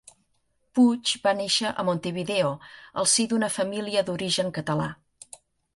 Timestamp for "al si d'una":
3.03-3.53